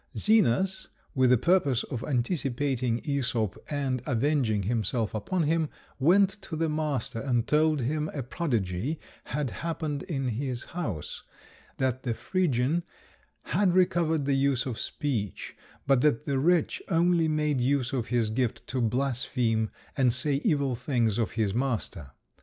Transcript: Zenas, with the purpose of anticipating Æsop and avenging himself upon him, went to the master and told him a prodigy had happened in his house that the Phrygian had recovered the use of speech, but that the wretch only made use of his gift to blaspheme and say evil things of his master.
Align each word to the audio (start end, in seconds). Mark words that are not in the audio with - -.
Zenas, 0.17 0.87
with 1.13 1.29
the 1.29 1.37
purpose 1.37 1.83
of 1.83 2.03
anticipating 2.03 3.01
Æsop 3.01 3.55
and 3.69 4.01
avenging 4.07 4.63
himself 4.63 5.13
upon 5.13 5.43
him, 5.43 5.69
went 5.99 6.27
to 6.41 6.55
the 6.55 6.69
master 6.69 7.19
and 7.19 7.45
told 7.47 7.81
him 7.81 8.09
a 8.11 8.23
prodigy 8.23 8.99
had 9.25 9.51
happened 9.51 10.01
in 10.01 10.29
his 10.29 10.63
house 10.63 11.21
that 11.77 12.01
the 12.01 12.15
Phrygian 12.15 12.81
had 13.43 13.75
recovered 13.75 14.25
the 14.25 14.33
use 14.33 14.65
of 14.65 14.79
speech, 14.79 15.55
but 15.85 16.01
that 16.01 16.25
the 16.25 16.39
wretch 16.39 16.81
only 16.89 17.27
made 17.27 17.61
use 17.61 17.93
of 17.93 18.07
his 18.07 18.31
gift 18.31 18.65
to 18.65 18.81
blaspheme 18.81 19.69
and 19.95 20.11
say 20.11 20.41
evil 20.43 20.73
things 20.73 21.19
of 21.19 21.33
his 21.33 21.53
master. 21.53 22.09